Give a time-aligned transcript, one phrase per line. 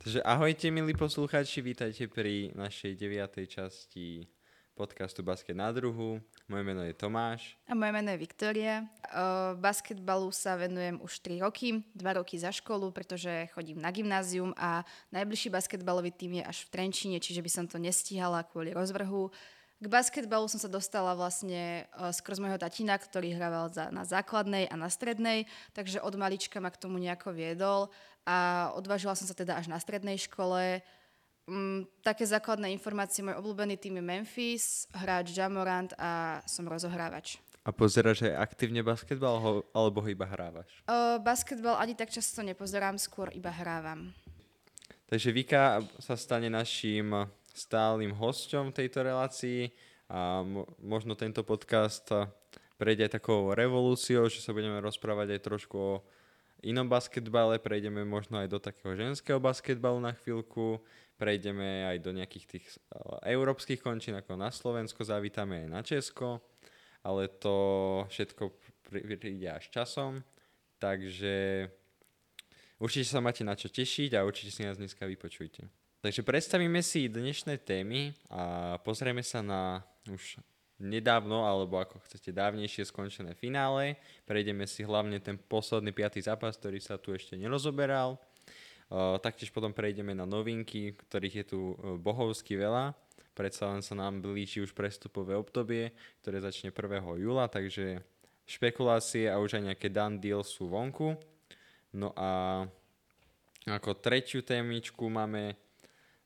[0.00, 4.24] Takže ahojte milí poslucháči, vítajte pri našej deviatej časti
[4.72, 6.24] podcastu Basket na druhu.
[6.48, 7.60] Moje meno je Tomáš.
[7.68, 8.88] A moje meno je Viktória.
[9.60, 14.88] basketbalu sa venujem už 3 roky, 2 roky za školu, pretože chodím na gymnázium a
[15.12, 19.28] najbližší basketbalový tým je až v Trenčine, čiže by som to nestihala kvôli rozvrhu.
[19.80, 24.76] K basketbalu som sa dostala vlastne skrz môjho tatina, ktorý hrával za, na základnej a
[24.76, 27.88] na strednej, takže od malička ma k tomu nejako viedol
[28.28, 30.84] a odvážila som sa teda až na strednej škole.
[31.48, 37.40] Um, také základné informácie, môj obľúbený tým je Memphis, hráč Jamorant a som rozohrávač.
[37.64, 40.68] A pozeráš aj aktívne basketbal, ho, alebo ho iba hrávaš?
[40.84, 44.12] Uh, basketbal ani tak často nepozerám, skôr iba hrávam.
[45.08, 49.70] Takže Vika sa stane našim stálym hosťom tejto relácii.
[50.10, 52.10] A mo- možno tento podcast
[52.80, 56.02] prejde aj takou revolúciou, že sa budeme rozprávať aj trošku o
[56.64, 60.80] inom basketbale, prejdeme možno aj do takého ženského basketbalu na chvíľku,
[61.20, 62.66] prejdeme aj do nejakých tých
[63.24, 66.40] európskych končín, ako na Slovensko, zavítame aj na Česko,
[67.04, 67.56] ale to
[68.08, 68.52] všetko
[68.88, 70.20] príde až časom,
[70.80, 71.68] takže
[72.80, 75.79] určite sa máte na čo tešiť a určite si nás dneska vypočujte.
[76.00, 80.40] Takže predstavíme si dnešné témy a pozrieme sa na už
[80.80, 84.00] nedávno, alebo ako chcete dávnejšie skončené finále.
[84.24, 88.16] Prejdeme si hlavne ten posledný piatý zápas, ktorý sa tu ešte nerozoberal.
[89.20, 91.60] Taktiež potom prejdeme na novinky, ktorých je tu
[92.00, 92.96] bohovsky veľa.
[93.36, 95.92] Predsa len sa nám blíži už prestupové obdobie,
[96.24, 96.96] ktoré začne 1.
[97.20, 98.00] júla, takže
[98.48, 101.12] špekulácie a už aj nejaké done deal sú vonku.
[101.92, 102.64] No a
[103.68, 105.68] ako tretiu témičku máme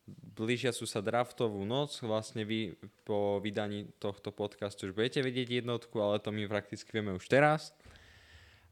[0.08, 1.97] blížiacu sa draftovú noc.
[2.05, 7.16] Vlastne vy po vydaní tohto podcastu už budete vedieť jednotku, ale to my prakticky vieme
[7.16, 7.72] už teraz.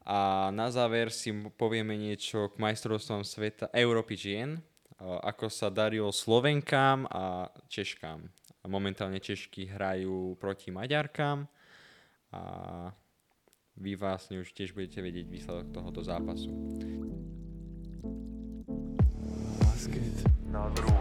[0.03, 4.59] A na záver si povieme niečo k majstrovstvom sveta Európy žien,
[4.99, 8.27] ako sa darilo Slovenkám a Češkám.
[8.67, 11.47] Momentálne Češky hrajú proti Maďarkám
[12.35, 12.43] a
[13.79, 16.51] vy vlastne už tiež budete vedieť výsledok tohoto zápasu.
[19.63, 20.93] Basket na druhú.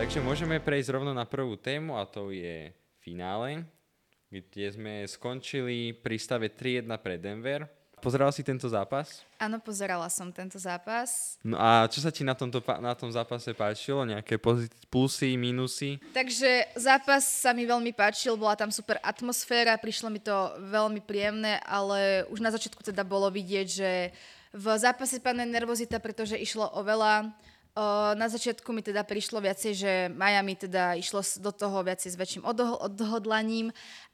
[0.00, 2.72] Takže môžeme prejsť rovno na prvú tému a to je
[3.04, 3.68] finále,
[4.32, 7.79] kde sme skončili pri stave 3-1 pre Denver.
[8.00, 9.22] Pozerala si tento zápas?
[9.36, 11.36] Áno, pozerala som tento zápas.
[11.44, 14.08] No a čo sa ti na, tomto, na tom zápase páčilo?
[14.08, 14.40] Nejaké
[14.88, 16.00] plusy, minusy?
[16.16, 20.32] Takže zápas sa mi veľmi páčil, bola tam super atmosféra, prišlo mi to
[20.72, 24.10] veľmi príjemné, ale už na začiatku teda bolo vidieť, že
[24.50, 27.30] v zápase panuje nervozita, pretože išlo o veľa
[28.18, 32.42] na začiatku mi teda prišlo viacej, že Miami teda išlo do toho viacej s väčším
[32.82, 33.70] odhodlaním,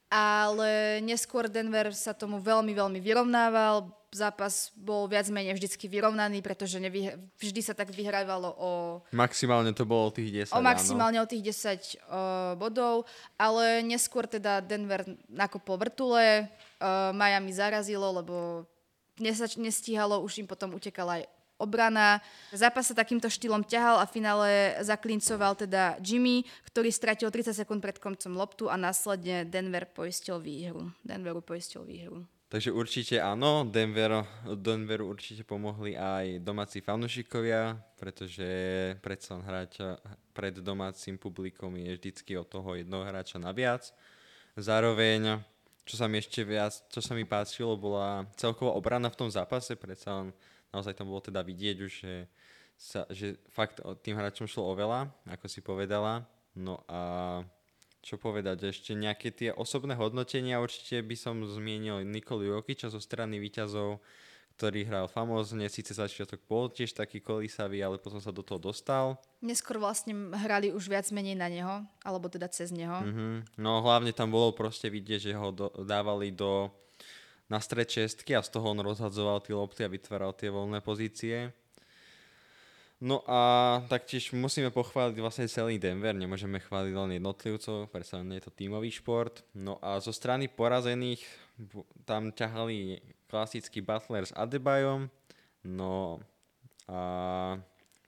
[0.06, 3.91] ale neskôr Denver sa tomu veľmi, veľmi vyrovnával.
[4.15, 8.71] Zápas bol viac menej vždycky vyrovnaný, pretože nevy, vždy sa tak vyhrávalo o...
[9.12, 11.27] Maximálne to bolo o tých 10, O maximálne áno.
[11.27, 13.05] o tých 10 uh, bodov,
[13.37, 18.65] ale neskôr teda Denver nakopol vrtule, uh, Miami zarazilo, lebo
[19.59, 22.21] nestíhalo, už im potom utekala aj obrana.
[22.53, 24.49] Zápas sa takýmto štýlom ťahal a v finále
[24.84, 30.93] zaklincoval teda Jimmy, ktorý stratil 30 sekúnd pred koncom loptu a následne Denver poistil výhru.
[31.05, 32.25] Denveru poistil výhru.
[32.47, 38.47] Takže určite áno, Denver, Denveru určite pomohli aj domáci fanúšikovia, pretože
[39.03, 39.99] predsa hrať
[40.31, 43.91] pred domácim publikom je vždycky od toho jednoho hráča naviac.
[44.55, 45.43] Zároveň,
[45.83, 49.75] čo sa mi ešte viac, čo sa mi páčilo, bola celková obrana v tom zápase,
[49.75, 50.31] predsa len
[50.71, 52.15] naozaj tam bolo teda vidieť už, že,
[52.78, 56.27] sa, že fakt tým hráčom šlo oveľa, ako si povedala.
[56.56, 57.43] No a
[58.06, 63.43] čo povedať, ešte nejaké tie osobné hodnotenia, určite by som zmienil Nikolu Jokiča zo strany
[63.43, 63.99] výťazov,
[64.56, 69.20] ktorý hral famózne, síce začiatok bol tiež taký kolísavý, ale potom sa do toho dostal.
[69.44, 73.05] Neskôr vlastne hrali už viac menej na neho, alebo teda cez neho.
[73.05, 73.61] Mm-hmm.
[73.61, 76.73] No hlavne tam bolo proste vidieť, že ho do, dávali do
[77.46, 81.54] na stred čestky a z toho on rozhadzoval tie lopty a vytváral tie voľné pozície.
[82.96, 88.56] No a taktiež musíme pochváliť vlastne celý Denver, nemôžeme chváliť len jednotlivcov, predsa je to
[88.56, 89.44] tímový šport.
[89.52, 91.20] No a zo strany porazených
[92.08, 95.12] tam ťahali klasický Butler s Adebayom,
[95.69, 96.25] no
[96.88, 97.00] a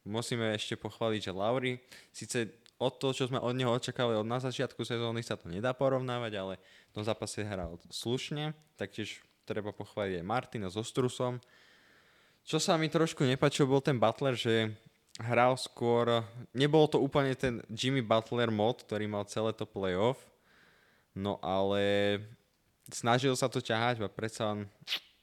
[0.09, 1.77] musíme ešte pochváliť, že Lauri,
[2.09, 2.49] síce
[2.81, 6.33] od toho, čo sme od neho očakávali od na začiatku sezóny, sa to nedá porovnávať,
[6.39, 6.55] ale
[6.89, 11.41] v tom zápase hral slušne, taktiež treba pochváliť aj Martina so Strusom,
[12.45, 14.73] Čo sa mi trošku nepačilo, bol ten Butler, že
[15.21, 16.25] hral skôr...
[16.57, 20.17] Nebol to úplne ten Jimmy Butler mod, ktorý mal celé to playoff,
[21.13, 22.17] no ale
[22.89, 24.61] snažil sa to ťahať a predsa len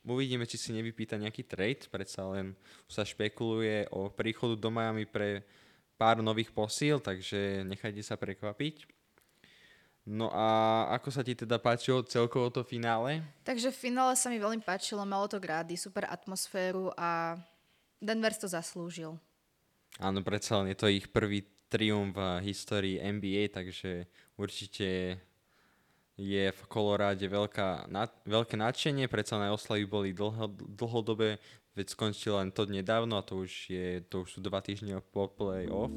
[0.05, 2.53] uvidíme, či si nevypýta nejaký trade, predsa len
[2.85, 5.41] sa špekuluje o príchodu do Miami pre
[5.97, 8.85] pár nových posíl, takže nechajte sa prekvapiť.
[10.05, 13.25] No a ako sa ti teda páčilo celkovo to finále?
[13.41, 17.33] Takže v finále sa mi veľmi páčilo, malo to grády, super atmosféru a
[17.97, 19.17] Denver to zaslúžil.
[19.97, 21.41] Áno, predsa len je to ich prvý
[21.73, 24.05] triumf v histórii NBA, takže
[24.37, 25.17] určite
[26.15, 30.47] je v Koloráde veľká, na, veľké nadšenie, predsa na oslavy boli dlho,
[30.77, 31.41] dlhodobé,
[31.73, 35.27] veď skončilo len to nedávno a to už, je, to už sú dva týždne po
[35.27, 35.89] play-off.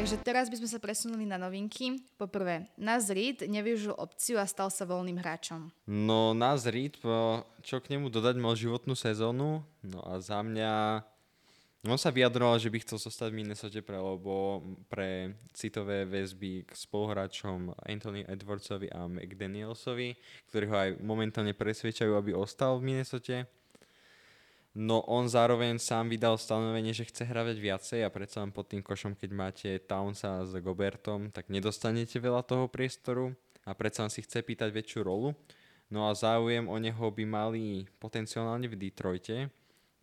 [0.00, 2.00] Takže teraz by sme sa presunuli na novinky.
[2.16, 5.68] Poprvé, Naz Reed nevyužil opciu a stal sa voľným hráčom.
[5.84, 6.96] No Naz Reed,
[7.60, 9.60] čo k nemu dodať, mal životnú sezónu.
[9.84, 11.04] No a za mňa...
[11.84, 16.72] On sa vyjadroval, že by chcel zostať v Minnesota pre, lebo pre citové väzby k
[16.72, 20.16] spoluhráčom Anthony Edwardsovi a McDanielsovi,
[20.48, 23.44] ktorí ho aj momentálne presvedčajú, aby ostal v Minnesota.
[24.70, 28.86] No on zároveň sám vydal stanovenie, že chce hravať viacej a predsa len pod tým
[28.86, 33.34] košom, keď máte Townsa s Gobertom, tak nedostanete veľa toho priestoru
[33.66, 35.34] a predsa si chce pýtať väčšiu rolu.
[35.90, 39.50] No a záujem o neho by mali potenciálne v Detroite.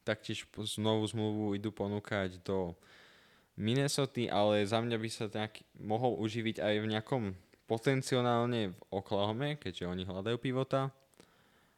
[0.03, 2.75] Taktiež znovu zmluvu idú ponúkať do
[3.55, 7.23] Minnesota, ale za mňa by sa nejak mohol uživiť aj v nejakom
[7.71, 10.91] potenciálne v Oklahome, keďže oni hľadajú pivota.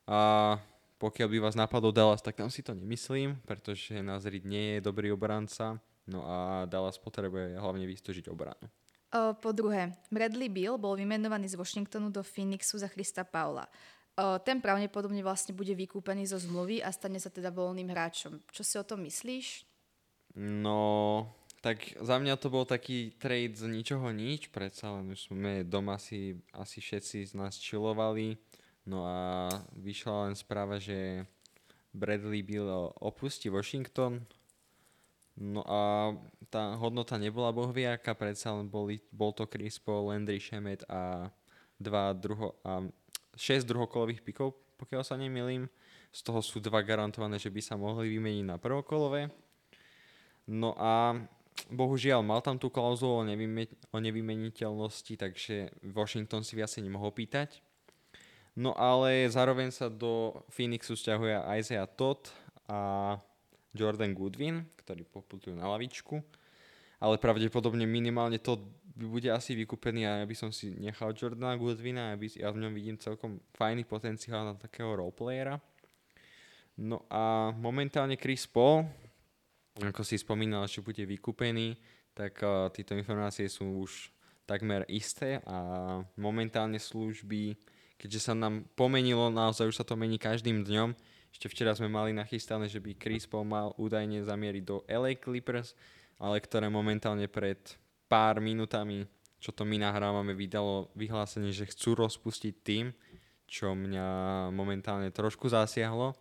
[0.09, 0.57] A
[0.99, 5.15] pokiaľ by vás napadol Dallas, tak tam si to nemyslím, pretože Nazrid nie je dobrý
[5.15, 5.79] obranca,
[6.11, 8.67] no a Dallas potrebuje hlavne vystúžiť obranu.
[9.09, 13.65] O, po druhé, Bradley Bill bol vymenovaný z Washingtonu do Phoenixu za Christa Paula.
[14.19, 18.37] O, ten pravdepodobne vlastne bude vykúpený zo zmluvy a stane sa teda voľným hráčom.
[18.53, 19.65] Čo si o tom myslíš?
[20.37, 21.25] No,
[21.65, 25.97] tak za mňa to bol taký trade z ničoho nič, predsa len už sme doma
[25.97, 28.37] si asi všetci z nás čilovali
[28.87, 31.25] No a vyšla len správa, že
[31.93, 32.69] Bradley Bill
[33.01, 34.23] opustí Washington.
[35.39, 36.11] No a
[36.51, 41.31] tá hodnota nebola bohviaká, predsa len boli, bol to Chris Paul, Landry Shemet a
[41.79, 42.83] dva druho, a
[43.39, 45.71] 6 druhokolových pikov, pokiaľ sa nemýlim.
[46.11, 49.31] Z toho sú dva garantované, že by sa mohli vymeniť na prvokolové.
[50.49, 51.15] No a
[51.71, 53.23] bohužiaľ mal tam tú klauzulu o,
[53.93, 57.61] o nevymeniteľnosti, takže Washington si viacej nemohol pýtať.
[58.57, 62.29] No ale zároveň sa do Phoenixu stiahuje Isaiah Todd
[62.65, 63.15] a
[63.73, 66.21] Jordan Goodwin, ktorí poputujú na lavičku.
[66.99, 68.59] Ale pravdepodobne minimálne to
[68.99, 72.75] bude asi vykúpený a ja by som si nechal Jordana Goodwina, by, ja v ňom
[72.75, 75.55] vidím celkom fajný potenciál na takého roleplayera.
[76.75, 78.83] No a momentálne Chris Paul,
[79.79, 81.79] ako si spomínal, že bude vykúpený,
[82.11, 84.11] tak uh, tieto informácie sú už
[84.43, 85.59] takmer isté a
[86.19, 87.55] momentálne služby
[87.99, 90.95] keďže sa nám pomenilo, naozaj už sa to mení každým dňom.
[91.29, 95.75] Ešte včera sme mali nachystané, že by Chris Paul mal údajne zamieriť do LA Clippers,
[96.17, 97.59] ale ktoré momentálne pred
[98.09, 99.05] pár minutami,
[99.37, 102.89] čo to my nahrávame, vydalo vyhlásenie, že chcú rozpustiť tým,
[103.45, 104.07] čo mňa
[104.55, 106.17] momentálne trošku zasiahlo,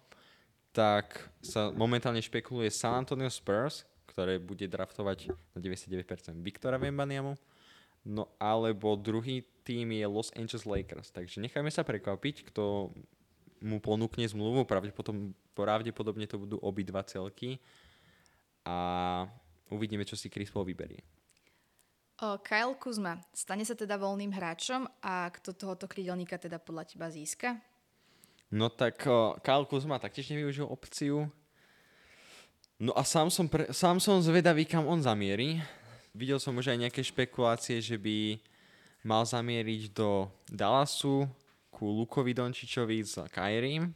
[0.77, 6.05] tak sa momentálne špekuluje San Antonio Spurs, ktoré bude draftovať na 99%
[6.43, 7.39] Viktora Vembaniamu,
[8.09, 11.13] no alebo druhý tým je Los Angeles Lakers.
[11.13, 12.89] Takže nechajme sa prekvapiť, kto
[13.61, 14.65] mu ponúkne zmluvu.
[14.65, 17.61] Pravdepodobne, pravdepodobne to budú obidva celky.
[18.65, 19.29] A
[19.69, 21.05] uvidíme, čo si Chris Paul vyberie.
[22.19, 27.07] O, Kyle Kuzma, stane sa teda voľným hráčom a kto tohoto krydelníka teda podľa teba
[27.13, 27.61] získa?
[28.51, 31.31] No tak o, Kyle Kuzma taktiež nevyužil opciu.
[32.81, 35.63] No a sám som, pre, sám som zvedavý, kam on zamierí.
[36.19, 38.43] Videl som už aj nejaké špekulácie, že by
[39.07, 41.31] mal zamieriť do Dallasu
[41.71, 43.95] ku Lukovi Dončičovi s Kairim,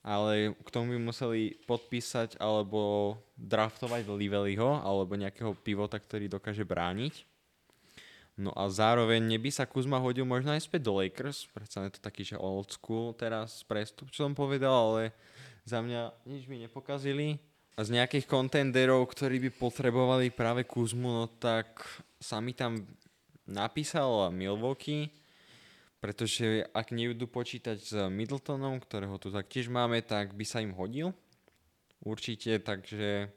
[0.00, 7.28] ale k tomu by museli podpísať alebo draftovať Livelyho alebo nejakého pivota, ktorý dokáže brániť.
[8.40, 12.00] No a zároveň neby sa Kuzma hodil možno aj späť do Lakers, predsa je to
[12.00, 15.12] taký, že old school teraz prestup, čo som povedal, ale
[15.68, 17.36] za mňa nič mi nepokazili.
[17.74, 21.82] A z nejakých kontenderov, ktorí by potrebovali práve Kuzmu, no tak
[22.22, 22.86] sa mi tam
[23.50, 25.10] napísal Milwaukee,
[25.98, 31.10] pretože ak nebudú počítať s Middletonom, ktorého tu taktiež máme, tak by sa im hodil.
[32.04, 33.32] Určite, takže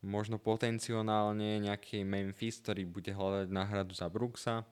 [0.00, 4.64] možno potenciálne nejaký Memphis, ktorý bude hľadať náhradu za Brooksa.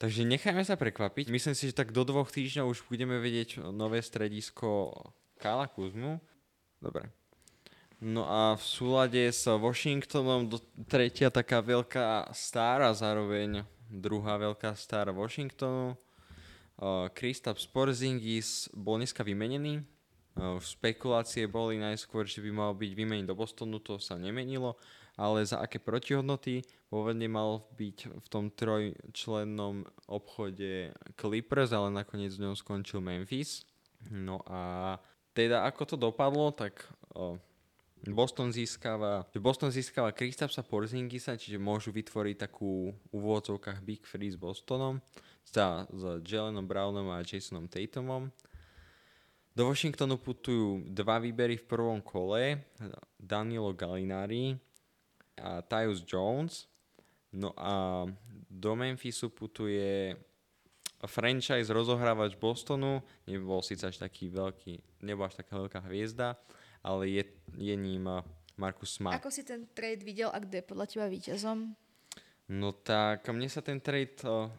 [0.00, 1.28] Takže nechajme sa prekvapiť.
[1.28, 4.96] Myslím si, že tak do dvoch týždňov už budeme vedieť nové stredisko
[5.36, 6.18] Kala Kuzmu.
[6.82, 7.06] Dobre.
[8.02, 10.58] No a v súlade s Washingtonom do,
[10.90, 15.94] tretia taká veľká star zároveň druhá veľká star Washingtonu.
[16.82, 19.86] Uh, Kristaps Porzingis bol dneska vymenený.
[20.34, 24.74] Uh, spekulácie boli najskôr, že by mal byť vymenený do Bostonu, to sa nemenilo
[25.16, 32.48] ale za aké protihodnoty pôvodne mal byť v tom trojčlennom obchode Clippers, ale nakoniec v
[32.48, 33.64] ňom skončil Memphis.
[34.08, 34.96] No a
[35.32, 36.84] teda ako to dopadlo, tak
[37.16, 37.36] o,
[38.02, 43.22] Boston získava, Boston získava Kristapsa Porzingisa, čiže môžu vytvoriť takú v
[43.84, 44.98] Big Free s Bostonom,
[45.46, 48.30] za, s Jalenom Brownom a Jasonom Tatumom.
[49.52, 52.72] Do Washingtonu putujú dva výbery v prvom kole,
[53.20, 54.56] Danilo Gallinari
[55.36, 56.66] a Tyus Jones.
[57.36, 58.04] No a
[58.48, 60.16] do Memphisu putuje
[61.10, 66.38] franchise rozohrávač Bostonu, nebol síce až taký veľký, nebol až taká veľká hviezda,
[66.82, 67.22] ale je,
[67.58, 68.06] je ním
[68.54, 69.18] Markus Smart.
[69.18, 71.74] Ako si ten trade videl a kde je podľa teba víťazom?
[72.52, 74.50] No tak mne sa ten trade uh,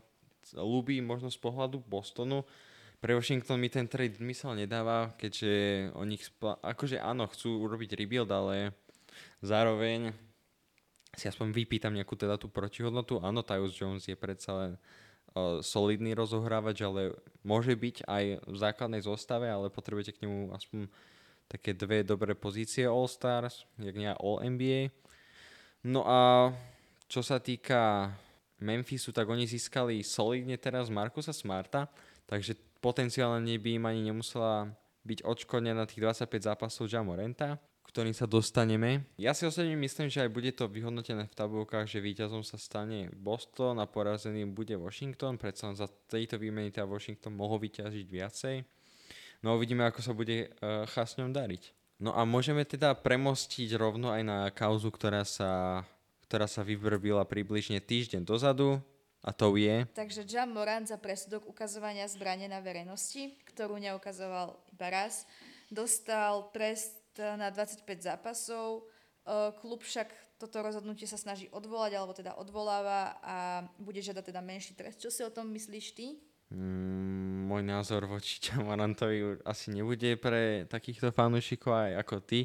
[0.55, 2.43] ľúbi možno z pohľadu Bostonu.
[3.03, 5.51] Pre Washington mi ten trade zmysel nedáva, keďže
[5.91, 8.71] o nich, spla- akože áno, chcú urobiť rebuild, ale
[9.43, 10.15] zároveň
[11.13, 13.21] si aspoň vypýtam nejakú teda tú protihodnotu.
[13.21, 14.71] Áno, Tyus Jones je predsa len
[15.65, 20.85] solidný rozohrávač, ale môže byť aj v základnej zostave, ale potrebujete k nemu aspoň
[21.49, 24.93] také dve dobré pozície All-Stars, jak nie All-NBA.
[25.83, 26.53] No a
[27.09, 28.13] čo sa týka
[28.61, 31.91] Memphisu, tak oni získali solidne teraz Markusa Smarta,
[32.29, 34.71] takže potenciálne by im ani nemusela
[35.03, 39.05] byť odškodnená na tých 25 zápasov Jamorenta ktorým sa dostaneme.
[39.19, 43.11] Ja si osobne myslím, že aj bude to vyhodnotené v tabulkách, že víťazom sa stane
[43.13, 48.55] Boston a porazeným bude Washington, predsa za tejto výmeny teda Washington mohol vyťažiť viacej.
[49.43, 51.75] No uvidíme, ako sa bude uh, chasňom dariť.
[51.99, 55.83] No a môžeme teda premostiť rovno aj na kauzu, ktorá sa,
[56.25, 58.81] ktorá sa vyvrbila približne týždeň dozadu,
[59.23, 59.87] a to je...
[59.95, 65.23] Takže Jam Moran za presudok ukazovania zbrane na verejnosti, ktorú neukazoval iba raz,
[65.71, 68.87] dostal trest na 25 zápasov.
[69.59, 73.35] Klub však toto rozhodnutie sa snaží odvolať, alebo teda odvoláva a
[73.79, 74.99] bude žiadať teda menší trest.
[74.99, 76.19] Čo si o tom myslíš ty?
[76.51, 82.39] Mm, môj názor voči Čamarantovi asi nebude pre takýchto fanúšikov aj ako ty.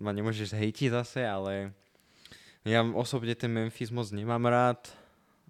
[0.00, 1.76] Ma nemôžeš zhejtiť zase, ale
[2.64, 4.88] ja osobne ten Memphis moc nemám rád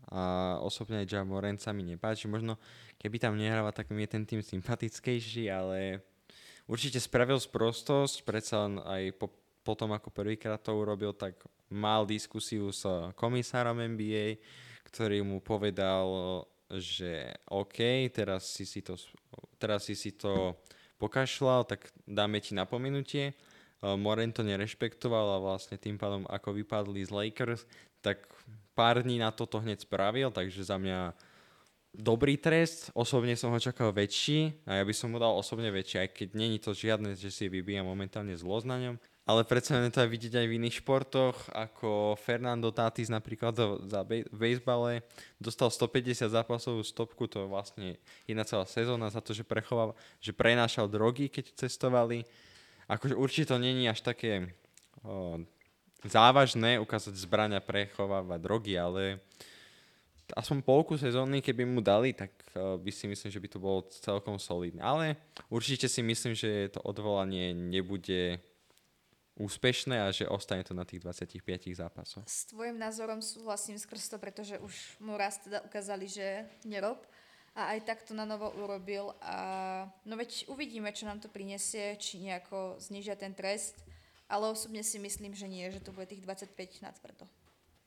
[0.08, 2.26] a osobne aj Jamoran sa mi nepáči.
[2.28, 2.56] Možno
[2.98, 6.02] keby tam nehráva, tak mi je ten tým sympatickejší, ale
[6.68, 9.32] určite spravil sprostosť, predsa len aj po,
[9.64, 11.40] potom, ako prvýkrát to urobil, tak
[11.72, 12.84] mal diskusiu s
[13.16, 14.38] komisárom NBA,
[14.88, 16.06] ktorý mu povedal,
[16.68, 18.96] že OK, teraz si si to,
[19.56, 20.56] teraz si si to
[21.00, 23.32] pokašľal, tak dáme ti napomenutie.
[23.80, 27.62] Moren to nerešpektoval a vlastne tým pádom, ako vypadli z Lakers,
[28.02, 28.26] tak
[28.74, 31.14] pár dní na to hneď spravil, takže za mňa
[31.94, 36.04] dobrý trest, osobne som ho čakal väčší a ja by som mu dal osobne väčší,
[36.04, 38.76] aj keď není to žiadne, že si vybíja momentálne zlosť na.
[39.28, 43.52] Ale predsa len to aj vidieť aj v iných športoch, ako Fernando Tatis napríklad
[43.84, 44.24] za bej-
[45.36, 47.88] dostal 150 zápasovú stopku, to je vlastne
[48.24, 52.24] jedna celá sezóna za to, že prechoval, že prenášal drogy, keď cestovali.
[52.88, 54.56] Akože určite to není až také
[55.04, 55.44] o,
[56.08, 59.20] závažné ukázať zbrania prechovávať drogy, ale
[60.36, 63.86] aspoň polku sezóny, keby mu dali, tak uh, by si myslím, že by to bolo
[63.88, 64.82] celkom solidné.
[64.84, 65.16] Ale
[65.48, 68.42] určite si myslím, že to odvolanie nebude
[69.38, 71.46] úspešné a že ostane to na tých 25
[71.78, 72.26] zápasoch.
[72.26, 76.98] S tvojim názorom súhlasím skrz to, pretože už mu raz teda ukázali, že nerob
[77.54, 81.94] a aj tak to na novo urobil a no veď uvidíme, čo nám to prinesie,
[82.02, 83.78] či nejako znižia ten trest,
[84.26, 87.24] ale osobne si myslím, že nie, že to bude tých 25 na tvrdo.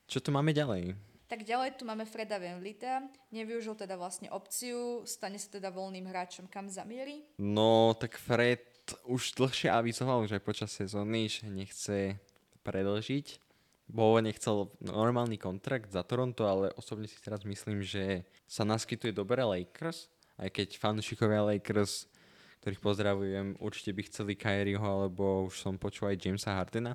[0.08, 0.96] Čo tu máme ďalej?
[1.32, 6.44] Tak ďalej tu máme Freda Venlita, nevyužil teda vlastne opciu, stane sa teda voľným hráčom,
[6.52, 7.24] kam zamierí?
[7.40, 8.68] No, tak Fred
[9.08, 12.20] už dlhšie avizoval, už aj počas sezóny, že nechce
[12.68, 13.40] predlžiť.
[13.88, 19.40] Bo nechcel normálny kontrakt za Toronto, ale osobne si teraz myslím, že sa naskytuje dobré
[19.48, 22.12] Lakers, aj keď fanúšikovia Lakers,
[22.60, 26.92] ktorých pozdravujem, určite by chceli Kyrieho, alebo už som počul aj Jamesa Hardena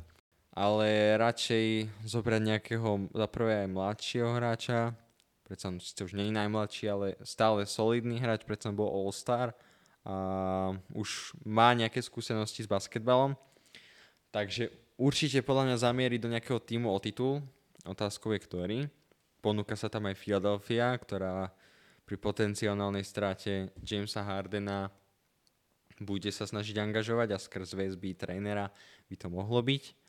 [0.57, 4.97] ale radšej zobrať nejakého za prvé aj mladšieho hráča,
[5.45, 9.53] predsa síce už nie je najmladší, ale stále solidný hráč, predsa bol All-Star
[10.09, 13.37] a už má nejaké skúsenosti s basketbalom,
[14.33, 17.45] takže určite podľa mňa zamierí do nejakého týmu o titul,
[17.85, 18.79] otázkou je ktorý.
[19.45, 21.53] Ponúka sa tam aj Philadelphia, ktorá
[22.09, 24.89] pri potenciálnej strate Jamesa Hardena
[26.01, 28.73] bude sa snažiť angažovať a skrz väzby trénera
[29.11, 30.06] by to mohlo byť.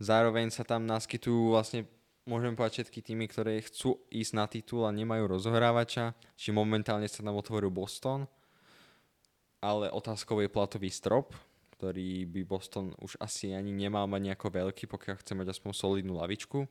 [0.00, 1.84] Zároveň sa tam naskytujú vlastne
[2.24, 7.20] môžem povedať všetky týmy, ktoré chcú ísť na titul a nemajú rozohrávača, či momentálne sa
[7.20, 8.24] tam otvoril Boston,
[9.60, 11.36] ale otázkou je platový strop,
[11.76, 16.16] ktorý by Boston už asi ani nemal mať nejako veľký, pokiaľ chce mať aspoň solidnú
[16.16, 16.68] lavičku.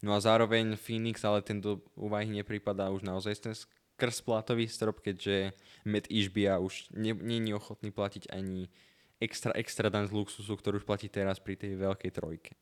[0.00, 5.04] No a zároveň Phoenix, ale ten do úvahy nepripadá už naozaj ten skrz platový strop,
[5.04, 5.52] keďže
[5.84, 8.72] Matt Ishbia už není ochotný platiť ani
[9.20, 12.52] extra, extra dan z luxusu, ktorú už platí teraz pri tej veľkej trojke.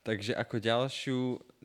[0.00, 1.18] Takže ako ďalšiu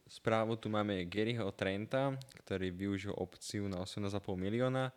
[0.05, 2.13] správu tu máme Garyho Trenta,
[2.45, 4.91] ktorý využil opciu na 18,5 milióna.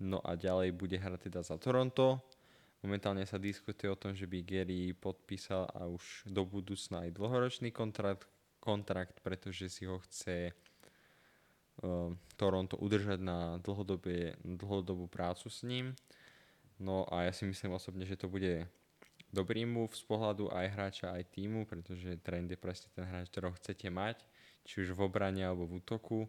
[0.00, 2.18] No a ďalej bude hrať teda za Toronto.
[2.80, 7.68] Momentálne sa diskutuje o tom, že by Gary podpísal a už do budúcna aj dlhoročný
[7.68, 8.24] kontrakt,
[8.56, 12.08] kontrakt pretože si ho chce uh,
[12.40, 15.92] Toronto udržať na dlhodobú prácu s ním.
[16.80, 18.64] No a ja si myslím osobne, že to bude
[19.28, 23.52] dobrý move z pohľadu aj hráča, aj týmu, pretože trend je presne ten hráč, ktorého
[23.60, 24.24] chcete mať,
[24.64, 26.24] či už v obrane alebo v útoku.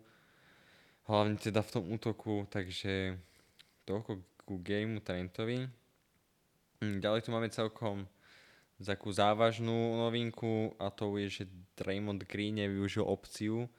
[1.07, 3.15] Hlavne teda v tom útoku, takže
[3.87, 5.71] toľko ku gameu Trentovi.
[6.83, 8.03] Hm, ďalej tu máme celkom
[8.81, 11.43] takú závažnú novinku a to je, že
[11.79, 13.69] Draymond Green nevyužil opciu e,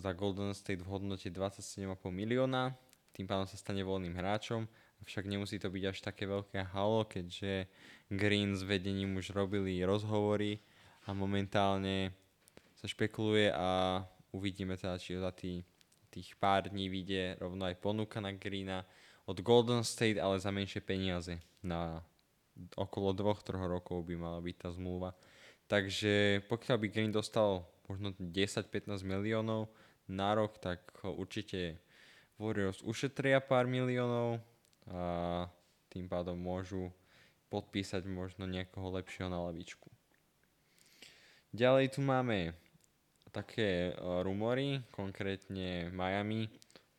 [0.00, 2.72] za Golden State v hodnote 27,5 milióna,
[3.10, 4.64] tým pádom sa stane voľným hráčom
[5.04, 7.68] však nemusí to byť až také veľké halo, keďže
[8.08, 10.60] Green s vedením už robili rozhovory
[11.04, 12.12] a momentálne
[12.74, 14.00] sa špekuluje a
[14.32, 15.62] uvidíme teda, či za tý,
[16.08, 18.84] tých pár dní vyjde rovno aj ponuka na Greena
[19.24, 21.40] od Golden State, ale za menšie peniaze.
[21.64, 22.04] Na
[22.76, 25.16] okolo 2-3 rokov by mala byť tá zmluva.
[25.64, 29.72] Takže pokiaľ by Green dostal možno 10-15 miliónov
[30.08, 31.80] na rok, tak určite
[32.36, 34.42] Warriors ušetria pár miliónov,
[34.90, 35.46] a
[35.88, 36.92] tým pádom môžu
[37.48, 39.86] podpísať možno niekoho lepšieho na lavičku.
[41.54, 42.50] Ďalej tu máme
[43.30, 43.92] také e,
[44.26, 46.50] rumory, konkrétne Miami,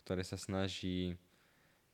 [0.07, 1.19] ktoré sa snaží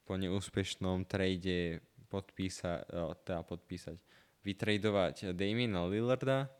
[0.05, 3.97] po neúspešnom trade podpísať, e, teda podpísať,
[4.45, 6.53] vytradovať Damiena Lillarda.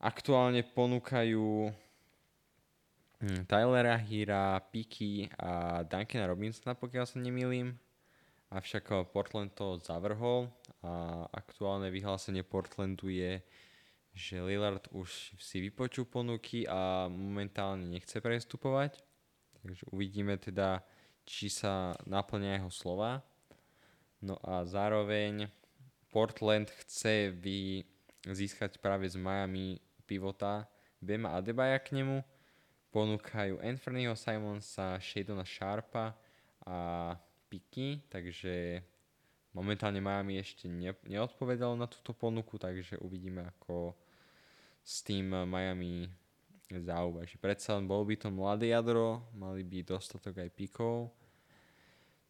[0.00, 1.72] Aktuálne ponúkajú
[3.24, 7.72] hm, Tylera Hira, Piki a Duncana Robinsona, pokiaľ sa nemýlim.
[8.50, 10.50] Avšak eh, Portland to zavrhol
[10.82, 13.38] a aktuálne vyhlásenie Portlandu je,
[14.10, 18.98] že Lillard už si vypočul ponuky a momentálne nechce prestupovať.
[19.62, 20.82] Takže uvidíme teda,
[21.22, 23.22] či sa naplňa jeho slova.
[24.18, 25.46] No a zároveň
[26.10, 27.86] Portland chce vy
[28.26, 30.66] získať práve z Miami pivota
[30.98, 32.20] Bema Adebaja k nemu.
[32.90, 36.18] Ponúkajú Anthonyho Simonsa, Shadona Sharpa
[36.66, 37.14] a
[37.50, 38.78] piky, takže
[39.50, 43.98] momentálne Miami ešte ne, neodpovedalo na túto ponuku, takže uvidíme, ako
[44.86, 46.06] s tým Miami
[46.70, 47.34] zauvaží.
[47.42, 51.10] Predsa bol by to mladé jadro, mali by dostatok aj pikov,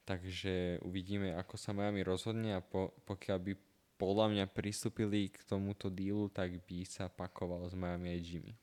[0.08, 3.52] takže uvidíme, ako sa Miami rozhodne a po, pokiaľ by
[4.00, 8.56] podľa mňa pristúpili k tomuto dílu, tak by sa pakoval s Miami aj Jimmy.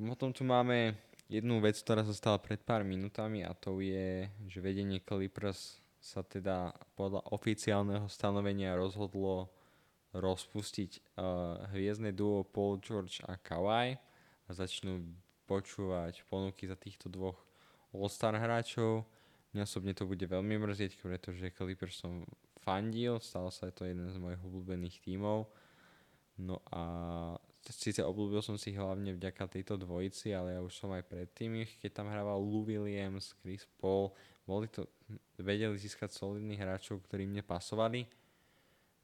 [0.00, 0.96] Potom tu máme
[1.28, 6.24] jednu vec, ktorá sa stala pred pár minutami a to je, že vedenie Clippers sa
[6.24, 9.52] teda podľa oficiálneho stanovenia rozhodlo
[10.16, 15.04] rozpustiť uh, hviezdne duo Paul George a Kawhi a začnú
[15.46, 17.38] počúvať ponuky za týchto dvoch
[17.94, 19.06] All-Star hráčov.
[19.54, 22.26] Mňa osobne to bude veľmi mrzieť, pretože Clippers som
[22.62, 25.46] fandil, stal sa to jeden z mojich obľúbených tímov.
[26.40, 26.82] No a
[27.66, 31.90] síce obľúbil som si hlavne vďaka tejto dvojici, ale ja už som aj predtým, keď
[31.92, 34.14] tam hrával Lou Williams, Chris Paul,
[34.50, 34.90] boli to,
[35.38, 38.02] vedeli získať solidných hráčov, ktorí mne pasovali.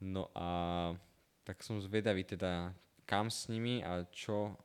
[0.03, 0.91] No a
[1.47, 2.75] tak som zvedavý teda
[3.07, 4.59] kam s nimi a čo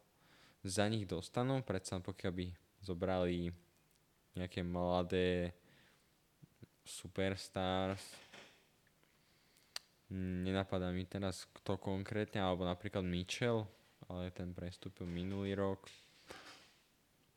[0.65, 1.61] za nich dostanú.
[1.61, 2.47] Predsa pokiaľ by
[2.81, 3.53] zobrali
[4.33, 5.53] nejaké mladé
[6.81, 8.01] superstars,
[10.11, 13.63] nenapadá mi teraz kto konkrétne, alebo napríklad Mitchell,
[14.09, 15.85] ale ten prestúpil minulý rok.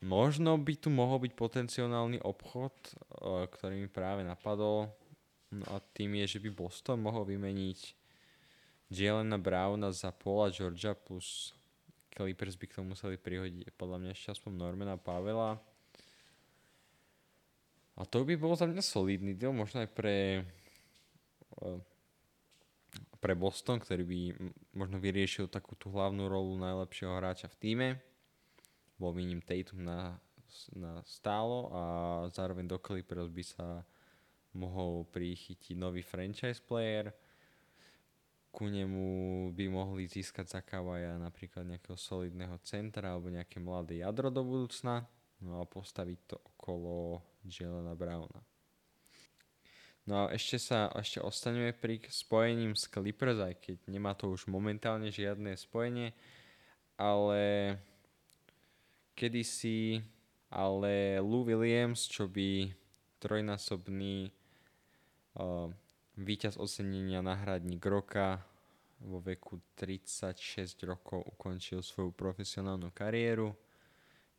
[0.04, 2.74] Možno by tu mohol byť potenciálny obchod,
[3.24, 4.92] ktorý mi práve napadol.
[5.54, 7.96] No a tým je, že by Boston mohol vymeniť
[8.92, 11.56] Jelena Browna za Paula Georgia plus
[12.14, 15.58] Clippers by k tomu museli prihodiť podľa mňa ešte aspoň Normana Pavela.
[17.98, 20.46] A to by bol za mňa solidný deal, možno aj pre
[21.58, 21.70] e,
[23.18, 24.20] pre Boston, ktorý by
[24.78, 27.88] možno vyriešil takú tú hlavnú rolu najlepšieho hráča v týme
[28.98, 30.16] bol vyním Tatum na
[30.74, 31.82] na stálo a
[32.30, 33.66] zároveň do Clippers by sa
[34.54, 37.10] mohol prichytiť nový franchise player.
[38.54, 44.30] Ku nemu by mohli získať za Kawaja napríklad nejakého solidného centra alebo nejaké mladé jadro
[44.30, 45.02] do budúcna
[45.42, 48.40] no a postaviť to okolo Jelena Browna.
[50.04, 54.46] No a ešte sa ešte ostaňuje pri spojením s Clippers, aj keď nemá to už
[54.46, 56.12] momentálne žiadne spojenie,
[57.00, 57.74] ale
[59.16, 60.04] kedysi
[60.54, 62.70] ale Lou Williams, čo by
[63.18, 64.30] trojnásobný
[65.34, 65.66] uh,
[66.14, 68.38] víťaz ocenenia náhradník roka
[69.02, 73.50] vo veku 36 rokov ukončil svoju profesionálnu kariéru.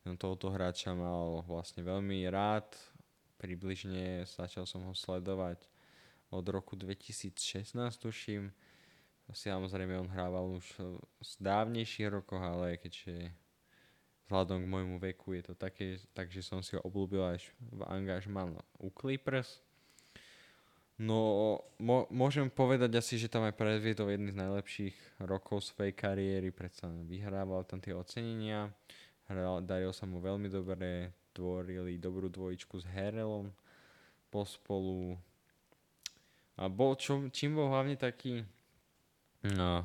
[0.08, 2.64] No, tohoto hráča mal vlastne veľmi rád,
[3.36, 5.60] približne začal som ho sledovať
[6.32, 8.54] od roku 2016, tuším.
[9.26, 10.66] Samozrejme on hrával už
[11.18, 13.34] z dávnejších rokoch, ale keďže
[14.26, 18.58] vzhľadom k môjmu veku je to také, takže som si ho obľúbil až v angažman
[18.82, 19.62] u Clippers.
[20.96, 24.96] No, mo- môžem povedať asi, že tam aj predviedol jedný z najlepších
[25.28, 28.72] rokov svojej kariéry, predsa vyhrával tam tie ocenenia,
[29.28, 33.52] hral, daril sa mu veľmi dobre, tvorili dobrú dvojičku s Herelom
[34.32, 35.20] pospolu.
[36.56, 38.40] A bol, čo, čím bol hlavne taký
[39.52, 39.84] no,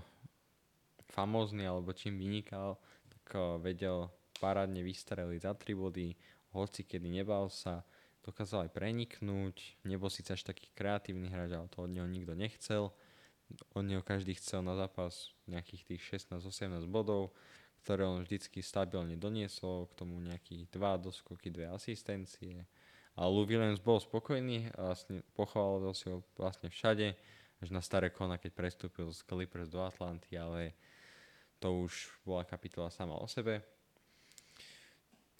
[1.11, 2.79] famózny, alebo čím vynikal,
[3.11, 4.07] tak uh, vedel
[4.41, 6.17] parádne vystreliť za 3 body,
[6.57, 7.85] hoci kedy nebal sa,
[8.25, 12.89] dokázal aj preniknúť, nebol síce až taký kreatívny hráč, ale to od neho nikto nechcel.
[13.75, 17.35] Od neho každý chcel na zápas nejakých tých 16-18 bodov,
[17.83, 22.65] ktoré on vždycky stabilne doniesol, k tomu nejakých 2 doskoky, 2 asistencie.
[23.19, 27.17] A Lou Williams bol spokojný, a vlastne pochválil si ho vlastne všade,
[27.61, 30.73] až na staré kona, keď prestúpil z Clippers do Atlanty, ale
[31.61, 33.61] to už bola kapitola sama o sebe.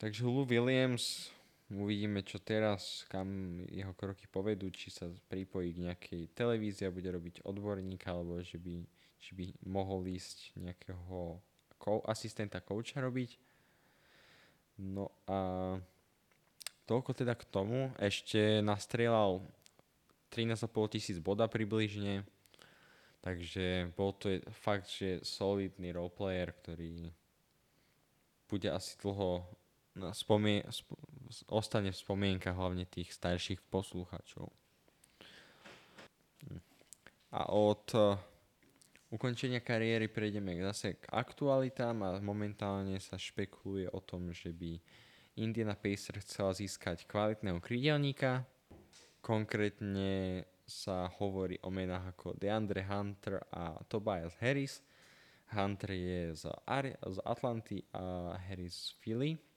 [0.02, 1.30] Takže Lou Williams
[1.72, 7.08] Uvidíme, čo teraz, kam jeho kroky povedú, či sa pripojí k nejakej televízii a bude
[7.08, 8.84] robiť odborníka, alebo že by,
[9.24, 11.40] či by mohol ísť nejakého
[11.80, 13.40] ko- asistenta kouča robiť.
[14.84, 15.80] No a
[16.92, 17.96] toľko teda k tomu.
[17.96, 19.40] Ešte nastrieľal
[20.28, 22.28] 13,5 tisíc boda približne,
[23.24, 27.16] takže bol to fakt, že solidný roleplayer, ktorý
[28.52, 29.48] bude asi dlho
[30.16, 30.98] spomie, sp-
[31.52, 34.52] ostane v spomienkach hlavne tých starších poslucháčov.
[37.32, 38.20] A od uh,
[39.12, 44.76] ukončenia kariéry prejdeme zase k aktualitám a momentálne sa špekuluje o tom, že by
[45.40, 48.44] Indiana Pacers chcela získať kvalitného krídelníka.
[49.24, 54.84] Konkrétne sa hovorí o menách ako DeAndre Hunter a Tobias Harris.
[55.56, 59.51] Hunter je z, Ari- z Atlanty a Harris z Philly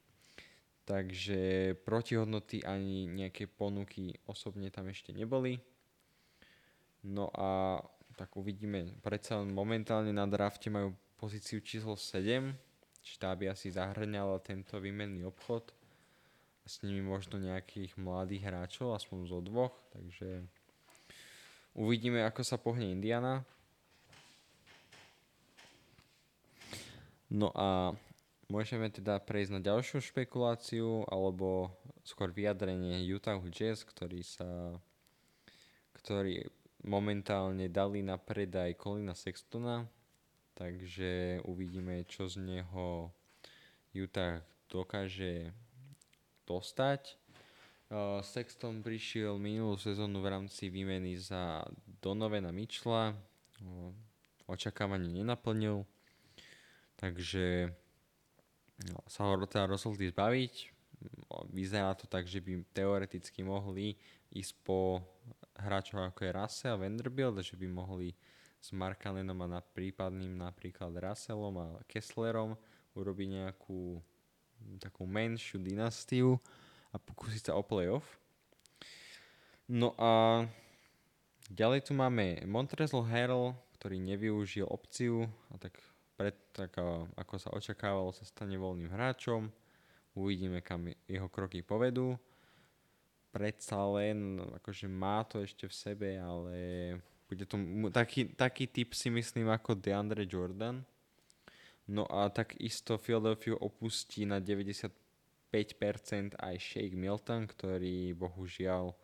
[0.85, 5.57] takže protihodnoty ani nejaké ponuky osobne tam ešte neboli.
[7.05, 7.81] No a
[8.16, 12.53] tak uvidíme, predsa momentálne na drafte majú pozíciu číslo 7,
[13.05, 15.73] či tá by asi zahrňala tento výmenný obchod
[16.64, 20.44] a s nimi možno nejakých mladých hráčov, aspoň zo dvoch, takže
[21.77, 23.44] uvidíme, ako sa pohne Indiana.
[27.29, 27.92] No a
[28.55, 31.75] Môžeme teda prejsť na ďalšiu špekuláciu alebo
[32.07, 34.79] skôr vyjadrenie Utah Jazz, ktorý sa
[35.99, 36.47] ktorý
[36.87, 39.83] momentálne dali na predaj Colina Sextona,
[40.55, 43.11] takže uvidíme, čo z neho
[43.90, 44.38] Utah
[44.71, 45.51] dokáže
[46.47, 47.19] dostať.
[47.90, 51.67] Uh, Sexton prišiel minulú sezónu v rámci výmeny za
[51.99, 53.19] Donovena Mitchella.
[53.59, 53.90] Uh,
[54.47, 55.83] očakávanie nenaplnil.
[56.95, 57.75] Takže
[58.91, 60.75] no, sa ho teda rozhodli zbaviť.
[61.53, 63.99] Vyzerá to tak, že by teoreticky mohli
[64.35, 65.05] ísť po
[65.55, 68.11] hráčov ako je Russell Vanderbilt, že by mohli
[68.59, 72.57] s Markanenom a prípadným napríklad Russellom a Kesslerom
[72.97, 74.01] urobiť nejakú
[74.81, 76.41] takú menšiu dynastiu
[76.91, 78.07] a pokúsiť sa o playoff.
[79.69, 80.45] No a
[81.53, 85.77] ďalej tu máme Montrezl Harrell, ktorý nevyužil opciu a tak
[86.14, 86.79] pred, tak,
[87.18, 89.50] ako sa očakávalo, sa stane voľným hráčom.
[90.14, 92.14] Uvidíme, kam jeho kroky povedú.
[93.35, 96.55] Predsa len, akože má to ešte v sebe, ale
[97.27, 97.59] bude to
[97.90, 100.87] taký, taký typ si myslím ako DeAndre Jordan.
[101.90, 104.94] No a takisto Philadelphia opustí na 95%
[106.38, 108.94] aj Shake Milton, ktorý bohužiaľ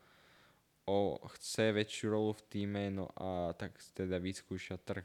[0.87, 0.99] o,
[1.37, 5.05] chce väčšiu rolu v týme, no a tak teda vyskúša trh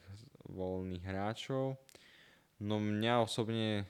[0.49, 1.79] voľných hráčov.
[2.61, 3.83] No mňa osobne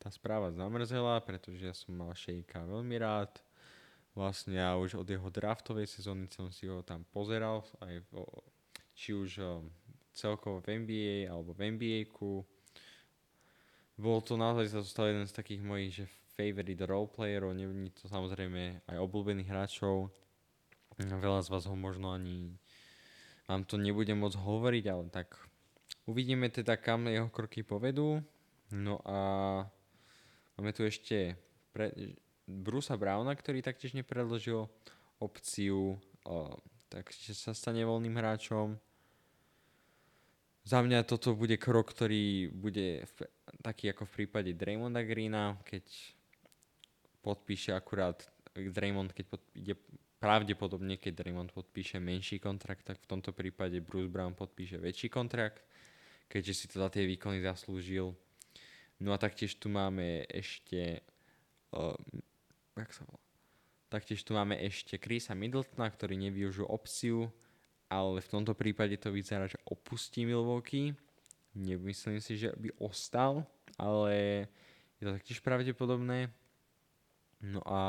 [0.00, 3.36] tá správa zamrzela, pretože ja som mal Šejka veľmi rád.
[4.16, 8.10] Vlastne ja už od jeho draftovej sezóny som si ho tam pozeral, aj v,
[8.96, 9.70] či už um,
[10.16, 12.42] celkovo v NBA alebo v NBA-ku.
[14.00, 18.96] Bol to naozaj zostal jeden z takých mojich že favorite roleplayerov, není to samozrejme aj
[18.96, 20.08] obľúbených hráčov.
[20.96, 22.56] Veľa z vás ho možno ani
[23.50, 25.34] vám to nebudem môcť hovoriť, ale tak
[26.06, 28.22] uvidíme teda kam jeho kroky povedú.
[28.70, 29.18] No a
[30.56, 31.34] máme tu ešte
[31.74, 31.90] pre,
[32.46, 34.70] Brusa Browna, ktorý taktiež nepredložil
[35.18, 36.36] opciu, o,
[36.88, 38.78] takže sa stane voľným hráčom.
[40.60, 43.16] Za mňa toto bude krok, ktorý bude v,
[43.64, 45.82] taký ako v prípade Draymonda Greena, keď
[47.20, 49.42] podpíše akurát Draymond, keď pod,
[50.20, 55.64] pravdepodobne, keď Draymond podpíše menší kontrakt, tak v tomto prípade Bruce Brown podpíše väčší kontrakt,
[56.30, 58.14] keďže si teda tie výkony zaslúžil.
[59.02, 61.02] No a taktiež tu máme ešte
[61.74, 61.98] uh,
[62.78, 63.22] jak sa volá?
[63.90, 67.26] Taktiež tu máme ešte Chrisa Middletona, ktorý nevyužil opciu,
[67.90, 70.94] ale v tomto prípade to vyzerá, že opustí Milwaukee.
[71.58, 73.42] Nemyslím si, že by ostal,
[73.74, 74.46] ale
[75.02, 76.30] je to taktiež pravdepodobné.
[77.42, 77.80] No a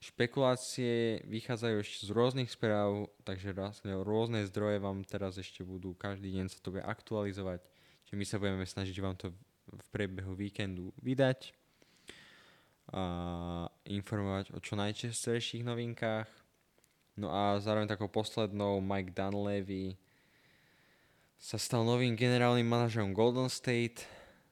[0.00, 6.32] špekulácie vychádzajú ešte z rôznych správ, takže vlastne rôzne zdroje vám teraz ešte budú, každý
[6.36, 7.64] deň sa to bude aktualizovať,
[8.06, 9.32] čiže my sa budeme snažiť vám to
[9.66, 11.50] v priebehu víkendu vydať
[12.94, 13.02] a
[13.90, 16.30] informovať o čo najčastejších novinkách.
[17.18, 19.98] No a zároveň takou poslednou Mike Dunleavy
[21.34, 24.06] sa stal novým generálnym manažerom Golden State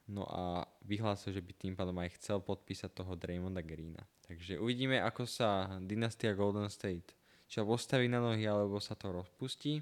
[0.09, 4.05] no a vyhlásil, že by tým pádom aj chcel podpísať toho Draymonda Greena.
[4.25, 7.13] Takže uvidíme, ako sa dynastia Golden State
[7.45, 9.81] či postaví na nohy, alebo sa to rozpustí.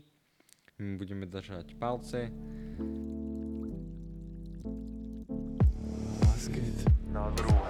[0.83, 2.27] My budeme držať palce.
[6.19, 6.77] Basket.
[7.07, 7.63] Na druhú.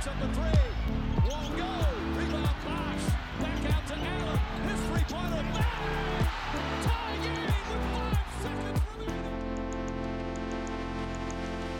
[0.00, 0.59] puts up the three.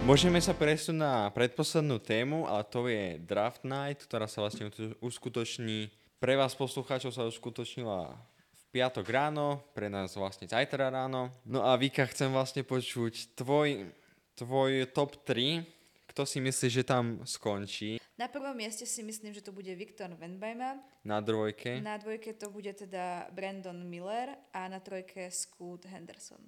[0.09, 5.93] Môžeme sa presunúť na predposlednú tému, ale to je Draft Night, ktorá sa vlastne uskutoční.
[6.17, 8.17] Pre vás poslucháčov sa uskutočnila
[8.53, 11.29] v piatok ráno, pre nás vlastne zajtra ráno.
[11.45, 13.93] No a Vika, chcem vlastne počuť tvoj,
[14.35, 18.03] tvoj top 3 kto si myslí, že tam skončí?
[18.19, 20.83] Na prvom mieste si myslím, že to bude Viktor Venbajma.
[21.07, 21.79] Na dvojke?
[21.79, 26.43] Na dvojke to bude teda Brandon Miller a na trojke Scoot Henderson.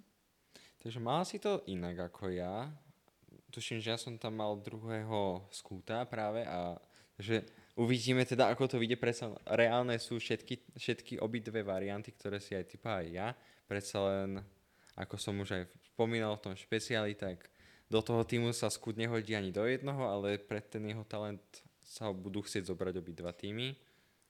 [0.82, 2.74] Takže mal si to inak ako ja.
[3.52, 6.80] Tuším, že ja som tam mal druhého Scoota práve a
[7.20, 7.44] že
[7.76, 8.96] uvidíme teda, ako to vyjde.
[8.96, 13.28] Predsa reálne sú všetky, všetky obidve varianty, ktoré si aj typa aj ja.
[13.68, 14.40] Predsa len,
[14.96, 15.62] ako som už aj
[15.92, 17.52] spomínal v tom špeciáli, tak
[17.92, 21.44] do toho týmu sa skúd nehodí ani do jednoho, ale pre ten jeho talent
[21.84, 23.76] sa ho budú chcieť zobrať obidva týmy.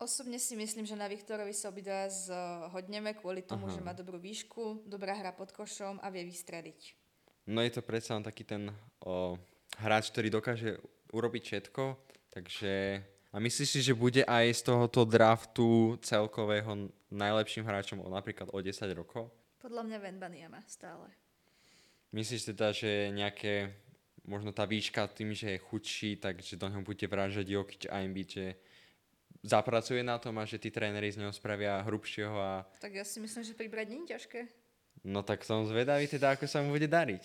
[0.02, 3.74] Osobne si myslím, že na Viktorovi sa obidva zhodneme kvôli tomu, Aha.
[3.78, 7.01] že má dobrú výšku, dobrá hra pod košom a vie vystrediť.
[7.46, 8.70] No je to predsa len taký ten
[9.02, 9.34] o,
[9.82, 10.78] hráč, ktorý dokáže
[11.10, 11.82] urobiť všetko,
[12.30, 13.02] takže
[13.32, 18.60] a myslíš si, že bude aj z tohoto draftu celkového najlepším hráčom o napríklad o
[18.60, 19.32] 10 rokov?
[19.56, 21.08] Podľa mňa Venbaniama stále.
[22.12, 23.72] Myslíš teda, že nejaké,
[24.28, 28.36] možno tá výška tým, že je chudší, takže do neho bude vrážať Jokic a Embiid,
[28.36, 28.46] že
[29.40, 32.68] zapracuje na tom a že tí tréneri z neho spravia hrubšieho a...
[32.84, 34.40] Tak ja si myslím, že pribrať nie je ťažké.
[35.02, 37.22] No tak som zvedavý teda, ako sa mu bude dariť.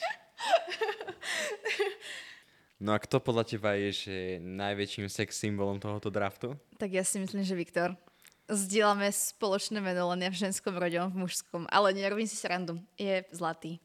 [2.78, 6.54] No a kto podľa teba je že najväčším sex symbolom tohoto draftu?
[6.78, 7.98] Tak ja si myslím, že Viktor.
[8.46, 11.66] Zdieľame spoločné meno len ja v ženskom rode, v mužskom.
[11.74, 12.78] Ale nerobím si srandu.
[12.94, 13.82] Je zlatý.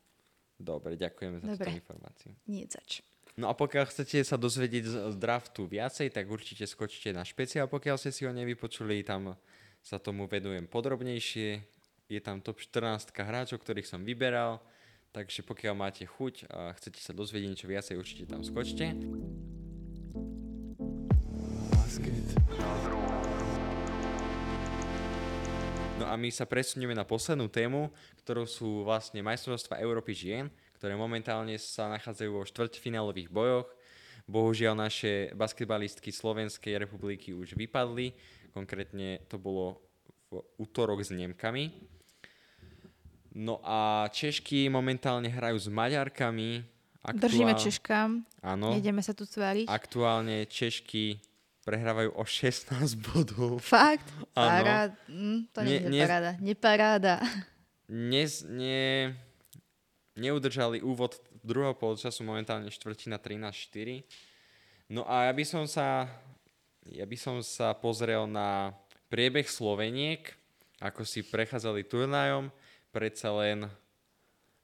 [0.61, 1.73] Dobre, ďakujeme za Dobre.
[1.73, 2.31] túto informáciu.
[2.45, 3.01] Nie zač.
[3.33, 7.97] No a pokiaľ chcete sa dozvedieť z draftu viacej, tak určite skočte na špeciál, pokiaľ
[7.97, 9.41] ste si ho nevypočuli, tam
[9.81, 11.72] sa tomu venujem podrobnejšie.
[12.13, 14.61] Je tam top 14 hráčov, ktorých som vyberal,
[15.17, 18.93] takže pokiaľ máte chuť a chcete sa dozvedieť niečo viacej, určite tam skočte.
[25.97, 27.89] No a my sa presunieme na poslednú tému,
[28.21, 33.73] ktorou sú vlastne majstrovstvá Európy žien, ktoré momentálne sa nachádzajú vo štvrťfinálových bojoch.
[34.29, 38.13] Bohužiaľ naše basketbalistky Slovenskej republiky už vypadli,
[38.53, 39.81] konkrétne to bolo
[40.29, 41.92] v útorok s Nemkami.
[43.33, 46.69] No a Češky momentálne hrajú s Maďarkami.
[47.01, 47.23] Aktuál...
[47.25, 48.11] Držíme Češkám.
[48.45, 48.77] Áno.
[48.77, 49.67] Ideme sa tu tváriť.
[49.67, 51.17] Aktuálne Češky
[51.65, 52.77] prehrávajú o 16
[53.09, 53.63] bodov.
[53.65, 54.05] Fakt?
[54.37, 54.93] Paráda.
[55.09, 56.33] Mm, to nie, nie je paráda.
[56.39, 57.15] Neparáda.
[57.89, 59.17] Nez, ne,
[60.17, 64.05] neudržali úvod druhého polčasu, momentálne štvrtina 13-4.
[64.93, 66.05] No a ja by som sa,
[66.85, 68.77] ja by som sa pozrel na
[69.09, 70.37] priebeh Sloveniek,
[70.83, 72.53] ako si prechádzali turnajom.
[72.93, 73.67] Predsa len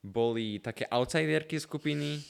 [0.05, 2.21] boli také outsiderky skupiny.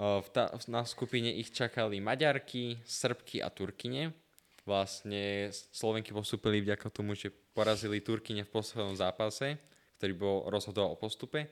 [0.00, 4.16] V ta, na skupine ich čakali Maďarky, Srbky a Turkine.
[4.64, 9.60] Vlastne Slovenky postupili vďaka tomu, že porazili Turkine v poslednom zápase,
[10.00, 11.48] ktorý bol rozhodoval o postupe.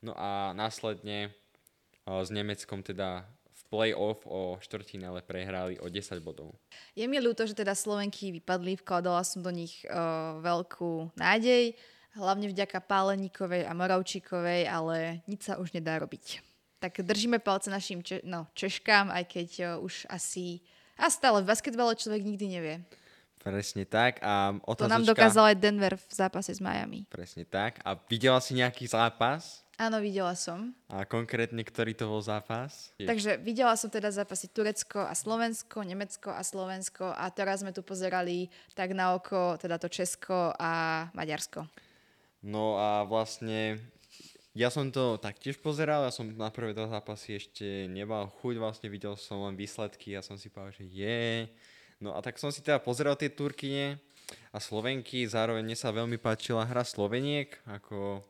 [0.00, 1.36] No a následne
[2.08, 6.56] s Nemeckom teda v play-off o štvrtinále prehrali o 10 bodov.
[6.96, 11.76] Je mi ľúto, že teda Slovenky vypadli, vkladala som do nich uh, veľkú nádej,
[12.16, 16.42] hlavne vďaka Páleníkovej a Moravčíkovej, ale nič sa už nedá robiť.
[16.80, 20.64] Tak držíme palce našim če- no, Češkám, aj keď uh, už asi...
[20.96, 22.74] A stále v basketbale človek nikdy nevie.
[23.40, 24.20] Presne tak.
[24.20, 24.84] A otázočka...
[24.84, 27.08] To nám dokázal aj Denver v zápase s Miami.
[27.08, 27.80] Presne tak.
[27.84, 29.64] A videla si nejaký zápas?
[29.80, 30.76] Áno, videla som.
[30.92, 32.92] A konkrétne, ktorý to bol zápas?
[33.00, 37.80] Takže videla som teda zápasy Turecko a Slovensko, Nemecko a Slovensko a teraz sme tu
[37.80, 41.64] pozerali tak na oko, teda to Česko a Maďarsko.
[42.40, 43.80] No a vlastne
[44.56, 48.88] ja som to taktiež pozeral, ja som na prvé dva zápasy ešte nemal chuť, vlastne
[48.90, 51.46] videl som len výsledky a som si povedal, že je.
[52.00, 54.00] No a tak som si teda pozeral tie Turkine
[54.50, 58.24] a Slovenky, zároveň mne sa veľmi páčila hra Sloveniek, ako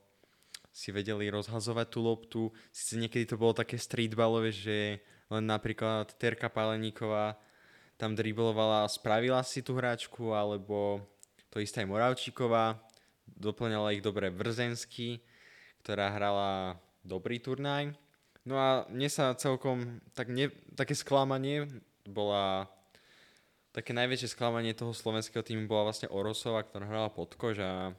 [0.75, 2.43] si vedeli rozhazovať tú loptu.
[2.75, 7.39] Sice niekedy to bolo také streetballové, že len napríklad Terka Paleníková
[7.95, 11.05] tam driblovala a spravila si tú hráčku, alebo
[11.53, 12.81] to isté aj Moravčíková,
[13.37, 15.21] doplňala ich dobre Vrzensky,
[15.85, 17.95] ktorá hrala dobrý turnaj.
[18.49, 21.69] No a mne sa celkom tak ne, také sklamanie
[22.09, 22.67] bola
[23.71, 27.95] také najväčšie sklamanie toho slovenského týmu bola vlastne Orosova, ktorá hrala pod kož a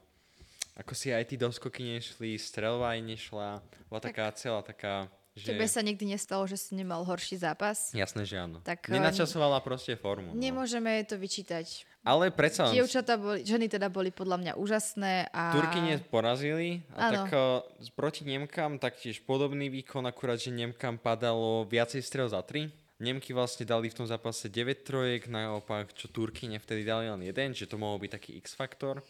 [0.76, 3.48] ako si aj tí doskoky nešli, strelba aj nešla,
[3.88, 5.08] bola tak, taká celá taká...
[5.32, 5.56] Že...
[5.56, 7.92] Tebe sa nikdy nestalo, že si nemal horší zápas?
[7.96, 8.60] Jasné, že áno.
[8.60, 10.32] Tak, Nenačasovala proste formu.
[10.32, 10.36] No.
[10.36, 11.08] Nemôžeme no.
[11.08, 11.88] to vyčítať.
[12.02, 12.66] Ale predsa...
[12.66, 15.54] Dievčatá boli, ženy teda boli podľa mňa úžasné a...
[15.54, 17.14] Turkyne porazili a ano.
[17.14, 17.62] tak uh,
[17.94, 22.74] proti Nemkám taktiež podobný výkon, akurát, že Nemkám padalo viacej strel za tri.
[22.98, 27.54] Nemky vlastne dali v tom zápase 9 trojek, naopak čo Turkyne vtedy dali len jeden,
[27.54, 29.02] že to mohol byť taký X-faktor.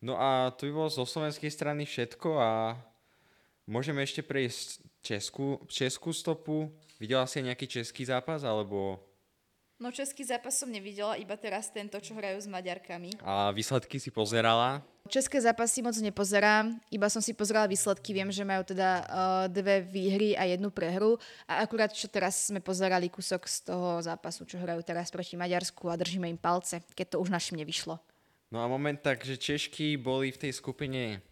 [0.00, 2.80] No a to by bolo zo slovenskej strany všetko a
[3.68, 6.72] môžeme ešte prejsť českú, českú stopu.
[6.96, 9.09] Videla si nejaký český zápas, alebo...
[9.80, 13.16] No český zápas som nevidela, iba teraz tento, čo hrajú s Maďarkami.
[13.24, 14.84] A výsledky si pozerala?
[15.08, 19.04] České zápasy moc nepozerám, iba som si pozerala výsledky, viem, že majú teda uh,
[19.48, 21.16] dve výhry a jednu prehru
[21.48, 25.88] a akurát čo teraz sme pozerali kúsok z toho zápasu, čo hrajú teraz proti Maďarsku
[25.88, 27.96] a držíme im palce, keď to už našim nevyšlo.
[28.52, 31.24] No a moment tak, že Češky boli v tej skupine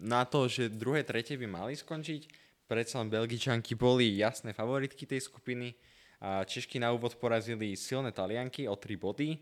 [0.00, 2.48] na to, že druhé, tretie by mali skončiť.
[2.64, 5.76] Predsa len Belgičanky boli jasné favoritky tej skupiny
[6.20, 9.38] Češky na úvod porazili silné Talianky o 3 body,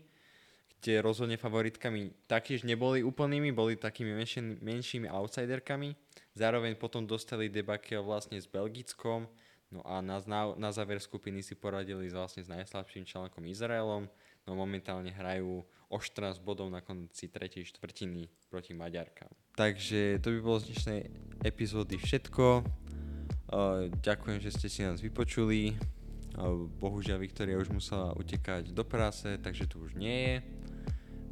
[0.77, 5.97] kde rozhodne favoritkami taktiež neboli úplnými, boli takými menšími, menšími outsiderkami.
[6.37, 9.25] Zároveň potom dostali debakel vlastne s Belgickom,
[9.73, 14.05] no a na, na, na záver skupiny si poradili vlastne s najslabším článkom Izraelom,
[14.45, 19.33] no momentálne hrajú o 14 bodov na konci tretej štvrtiny proti Maďarkám.
[19.57, 21.01] Takže to by bolo z dnešnej
[21.41, 22.61] epizódy všetko.
[24.05, 25.73] ďakujem, že ste si nás vypočuli.
[26.77, 30.35] Bohužiaľ Viktoria už musela utekať do práce, takže tu už nie je.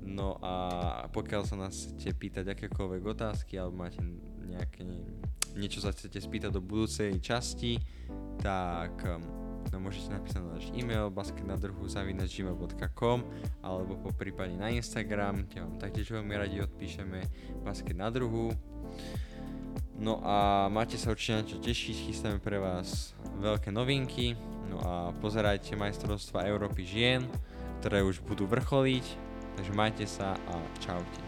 [0.05, 4.01] No a pokiaľ sa nás chcete pýtať akékoľvek otázky alebo máte
[4.45, 4.85] nejaké,
[5.57, 7.81] niečo sa chcete spýtať do budúcej časti,
[8.37, 9.01] tak
[9.73, 13.19] no môžete napísať na náš e-mail basketnadruhu.gmail.com
[13.65, 17.25] alebo po prípade na Instagram, kde vám taktiež veľmi radi odpíšeme
[17.65, 18.53] basket na druhu.
[19.97, 24.37] No a máte sa určite na čo tešiť, chystáme pre vás veľké novinky,
[24.69, 27.25] no a pozerajte majstrovstva Európy žien,
[27.82, 29.06] ktoré už budú vrcholiť,
[29.58, 31.24] takže majte sa a čaute.